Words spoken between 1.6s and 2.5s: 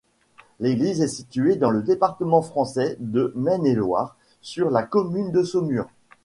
le département